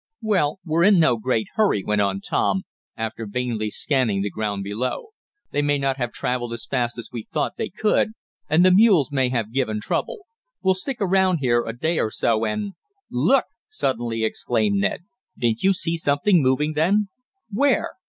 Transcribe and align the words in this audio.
"Well, 0.23 0.57
we're 0.65 0.83
in 0.83 0.97
no 0.97 1.17
great 1.19 1.49
hurry," 1.53 1.83
went 1.83 2.01
on 2.01 2.21
Tom, 2.21 2.63
after 2.97 3.27
vainly 3.27 3.69
scanning 3.69 4.23
the 4.23 4.31
ground 4.31 4.63
below. 4.63 5.09
"They 5.51 5.61
may 5.61 5.77
not 5.77 5.97
have 5.97 6.11
traveled 6.11 6.53
as 6.53 6.65
fast 6.65 6.97
as 6.97 7.09
we 7.13 7.21
thought 7.21 7.53
they 7.57 7.69
could, 7.69 8.13
and 8.49 8.65
the 8.65 8.71
mules 8.73 9.11
may 9.11 9.29
have 9.29 9.53
given 9.53 9.79
trouble. 9.79 10.25
We'll 10.63 10.73
stick 10.73 10.97
around 11.01 11.37
here 11.37 11.63
a 11.63 11.77
day 11.77 11.99
or 11.99 12.09
so, 12.09 12.45
and" 12.45 12.73
"Look!" 13.11 13.45
suddenly 13.69 14.23
exclaimed 14.23 14.77
Ned. 14.79 15.01
"Didn't 15.37 15.61
you 15.61 15.71
see 15.71 15.97
something 15.97 16.41
moving 16.41 16.73
then." 16.73 17.09
"Where?" 17.51 17.91